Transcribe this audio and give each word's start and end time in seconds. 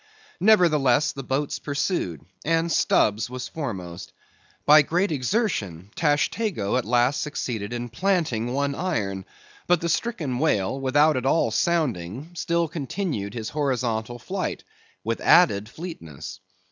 Nevertheless, 0.39 1.11
the 1.11 1.21
boats 1.21 1.59
pursued, 1.59 2.25
and 2.43 2.71
Stubb's 2.71 3.29
was 3.29 3.47
foremost. 3.47 4.13
By 4.65 4.81
great 4.81 5.11
exertion, 5.11 5.91
Tashtego 5.95 6.75
at 6.77 6.85
last 6.85 7.21
succeeded 7.21 7.71
in 7.71 7.87
planting 7.87 8.51
one 8.51 8.73
iron; 8.73 9.25
but 9.67 9.79
the 9.79 9.89
stricken 9.89 10.39
whale, 10.39 10.79
without 10.81 11.17
at 11.17 11.25
all 11.27 11.51
sounding, 11.51 12.31
still 12.33 12.67
continued 12.67 13.35
his 13.35 13.49
horizontal 13.49 14.17
flight, 14.17 14.63
with 15.03 15.21
added 15.21 15.69
fleetness. 15.69 16.39